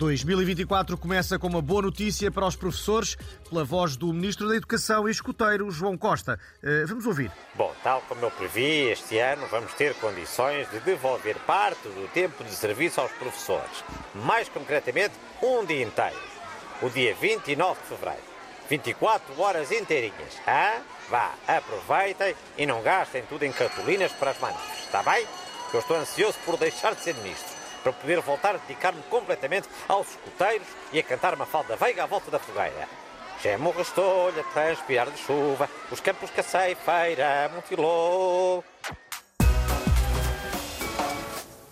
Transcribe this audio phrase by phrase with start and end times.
[0.00, 3.18] 2024 começa com uma boa notícia para os professores,
[3.50, 6.40] pela voz do Ministro da Educação e escuteiro, João Costa.
[6.64, 7.30] Uh, vamos ouvir.
[7.54, 12.42] Bom, tal como eu previ, este ano vamos ter condições de devolver parte do tempo
[12.42, 13.84] de serviço aos professores.
[14.14, 15.12] Mais concretamente,
[15.42, 16.16] um dia inteiro.
[16.80, 18.22] O dia 29 de fevereiro.
[18.70, 20.40] 24 horas inteirinhas.
[20.46, 20.80] Ah,
[21.10, 25.26] vá, aproveitem e não gastem tudo em cartolinas para as manifes, está bem?
[25.74, 27.49] Eu estou ansioso por deixar de ser ministro
[27.82, 32.06] para poder voltar a dedicar-me completamente aos escuteiros e a cantar uma falda veiga à
[32.06, 32.88] volta da fogueira.
[33.42, 38.62] Gemo restolho a transpirar de chuva, os campos que a ceifeira mutilou.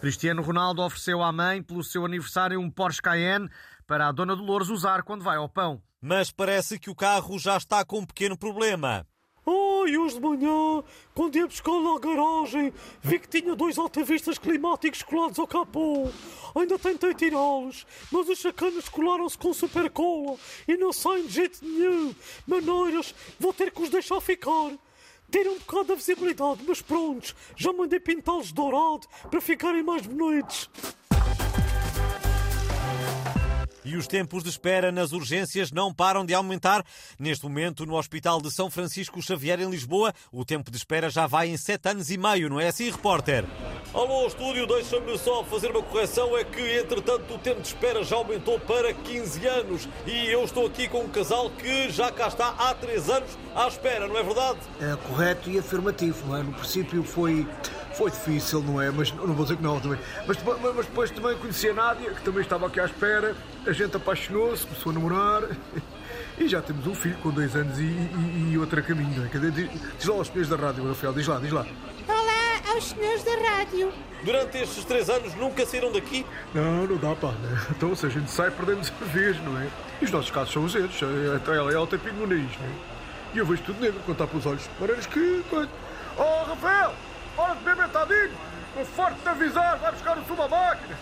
[0.00, 3.50] Cristiano Ronaldo ofereceu à mãe, pelo seu aniversário, um Porsche Cayenne
[3.86, 5.82] para a Dona Dolores usar quando vai ao pão.
[6.00, 9.06] Mas parece que o carro já está com um pequeno problema.
[9.82, 15.02] Ai, hoje de manhã, quando ia buscar na garagem, vi que tinha dois altavistas climáticos
[15.02, 16.08] colados ao capô.
[16.54, 20.36] Ainda tentei tirá-los, mas os sacanas colaram-se com super cola
[20.68, 22.14] e não saem de jeito nenhum.
[22.46, 24.72] Maneiras, vou ter que os deixar ficar.
[25.30, 30.68] Tiram um bocado da visibilidade, mas prontos, já mandei pintá-los dourado para ficarem mais bonitos.
[33.90, 36.84] E os tempos de espera nas urgências não param de aumentar.
[37.18, 41.26] Neste momento, no Hospital de São Francisco Xavier, em Lisboa, o tempo de espera já
[41.26, 43.44] vai em sete anos e meio, não é assim, repórter?
[43.92, 46.38] Alô, estúdio, deixa-me só fazer uma correção.
[46.38, 49.88] É que, entretanto, o tempo de espera já aumentou para 15 anos.
[50.06, 53.66] E eu estou aqui com um casal que já cá está há 3 anos à
[53.66, 54.60] espera, não é verdade?
[54.80, 56.44] É correto e afirmativo, não é?
[56.44, 57.44] No princípio foi
[58.00, 58.90] foi difícil, não é?
[58.90, 59.98] Mas não vou dizer que não também.
[60.26, 63.36] Mas, mas depois também conheci a Nádia, que também estava aqui à espera.
[63.66, 65.42] A gente apaixonou-se, começou a namorar.
[66.38, 69.26] E já temos um filho com dois anos e, e, e outro a caminho, não
[69.26, 69.50] é?
[69.50, 71.66] Diz, diz lá aos senhores da rádio, Rafael, diz lá, diz lá.
[72.08, 73.92] Olá aos senhores da rádio.
[74.24, 76.24] Durante estes três anos nunca saíram daqui?
[76.54, 77.32] Não, não dá, pá.
[77.32, 77.66] Né?
[77.72, 79.68] Então, se a gente sai, perdemos a vez, não é?
[80.00, 80.98] E os nossos casos são os erros.
[81.36, 82.70] Até ela, ela tem pingo no nariz, não é?
[83.34, 84.70] E eu vejo tudo negro quando está pelos olhos.
[84.80, 85.44] Maneiras que.
[86.16, 86.94] Oh, Rafael!
[87.36, 88.38] Hora de beber tadinho!
[88.74, 90.96] Com forte de avisar, vai buscar o sumo à máquina!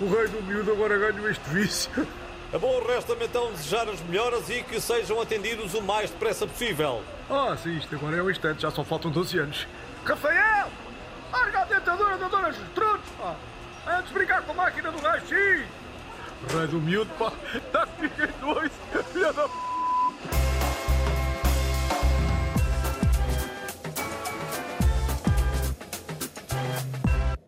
[0.00, 2.08] O rei do miúdo agora ganhou este vício.
[2.52, 7.02] A bom resta-me então desejar as melhoras e que sejam atendidos o mais depressa possível.
[7.28, 9.66] Ah, sim, isto agora é um instante, já só faltam 12 anos.
[10.04, 10.68] Rafael!
[11.32, 13.34] Larga a dentadura da Dona Gertrudes, pá!
[13.86, 15.30] Antes de brincar com a máquina do raio-x!
[15.30, 17.32] Rei do miúdo, pá!
[17.98, 18.72] Que fiquei dois!
[19.12, 19.48] Filha da